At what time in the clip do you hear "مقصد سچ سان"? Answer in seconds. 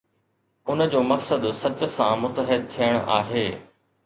1.11-2.17